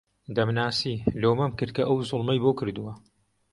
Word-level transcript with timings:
دەمناسی، 0.35 0.95
لۆمەم 1.21 1.51
کرد 1.57 1.71
کە 1.75 1.83
ئەو 1.87 1.97
زوڵمەی 2.09 2.41
بۆ 2.43 2.51
کردووە 2.59 2.93